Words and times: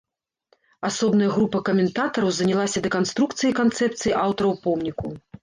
Асобная 0.87 1.27
група 1.35 1.61
каментатараў 1.67 2.31
занялася 2.39 2.83
дэканструкцыяй 2.87 3.53
канцэпцыі 3.61 4.17
аўтараў 4.25 4.59
помніку. 4.67 5.07